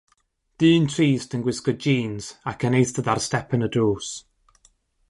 [0.59, 4.09] Dyn trist yn gwisgo jîns ac yn eistedd ar stepen y drws.